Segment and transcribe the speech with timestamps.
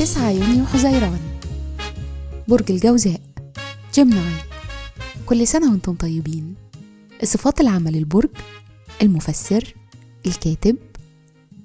[0.00, 1.20] 9 يونيو حزيران.
[2.48, 3.20] برج الجوزاء.
[3.94, 4.34] جيمناي
[5.26, 6.54] كل سنة وأنتم طيبين.
[7.24, 8.28] صفات العمل البرج
[9.02, 9.74] المفسر
[10.26, 10.76] الكاتب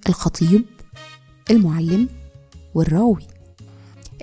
[0.09, 0.65] الخطيب
[1.51, 2.09] المعلم
[2.73, 3.27] والراوي.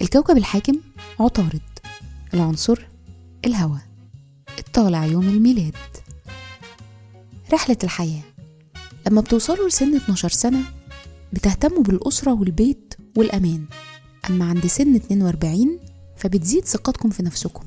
[0.02, 0.80] الكوكب الحاكم
[1.20, 1.62] عطارد.
[2.34, 2.86] العنصر
[3.44, 3.82] الهواء.
[4.58, 5.76] الطالع يوم الميلاد.
[7.52, 8.22] رحلة الحياة
[9.06, 10.62] لما بتوصلوا لسن 12 سنة
[11.32, 13.64] بتهتموا بالأسرة والبيت والأمان.
[14.30, 15.78] أما عند سن 42
[16.16, 17.64] فبتزيد ثقتكم في نفسكم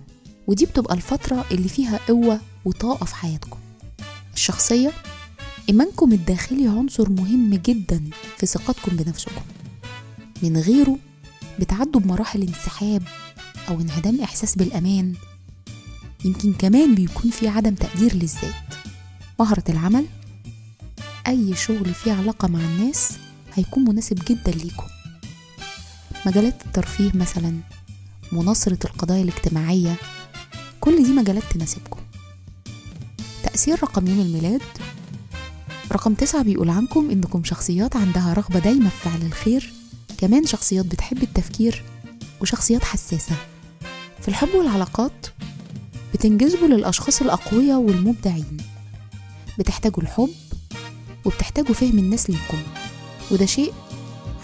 [0.47, 3.57] ودي بتبقى الفترة اللي فيها قوة وطاقة في حياتكم.
[4.33, 4.91] الشخصية
[5.69, 8.03] إيمانكم الداخلي عنصر مهم جدا
[8.37, 9.41] في ثقتكم بنفسكم.
[10.43, 10.97] من غيره
[11.59, 13.03] بتعدوا بمراحل انسحاب
[13.69, 15.13] أو انعدام إحساس بالأمان.
[16.25, 18.53] يمكن كمان بيكون في عدم تقدير للذات.
[19.39, 20.05] مهرة العمل
[21.27, 23.09] أي شغل فيه علاقة مع الناس
[23.53, 24.83] هيكون مناسب جدا ليكم.
[26.25, 27.59] مجالات الترفيه مثلا
[28.31, 29.95] مناصرة القضايا الاجتماعية
[30.81, 31.99] كل دي مجالات تناسبكم.
[33.43, 34.61] تأثير رقم يوم الميلاد؟
[35.91, 39.73] رقم تسعة بيقول عنكم إنكم شخصيات عندها رغبة دايمة في فعل الخير
[40.17, 41.83] كمان شخصيات بتحب التفكير
[42.41, 43.35] وشخصيات حساسة.
[44.21, 45.27] في الحب والعلاقات
[46.13, 48.57] بتنجذبوا للأشخاص الأقوياء والمبدعين.
[49.59, 50.29] بتحتاجوا الحب
[51.25, 52.57] وبتحتاجوا فهم الناس ليكم
[53.31, 53.73] وده شيء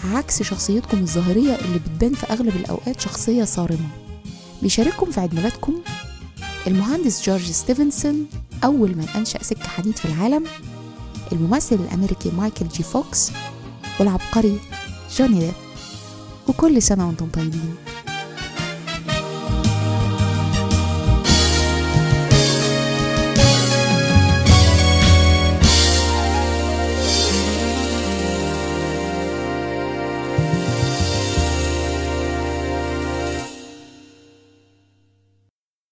[0.04, 3.88] عكس شخصيتكم الظاهرية اللي بتبان في أغلب الأوقات شخصية صارمة.
[4.62, 5.74] بيشارككم في عيد ميلادكم
[6.66, 8.26] المهندس جورج ستيفنسون
[8.64, 10.44] أول من أنشأ سكة حديد في العالم
[11.32, 13.30] الممثل الأمريكي مايكل جي فوكس
[14.00, 14.60] والعبقري
[15.16, 15.52] جوني ديب.
[16.48, 17.74] وكل سنة وأنتم طيبين.